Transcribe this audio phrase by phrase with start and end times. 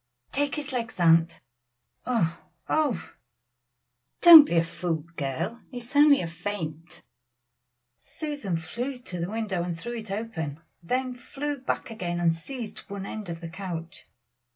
[0.31, 1.41] "Take his legs, aunt;
[2.07, 2.35] oh!
[2.67, 2.93] oh!
[2.97, 3.13] oh!"
[4.21, 7.03] "Don't be a fool, girl, it is only a faint."
[7.99, 13.05] Susan flew to the window and threw it open, then flew back and seized one
[13.05, 14.07] end of the couch.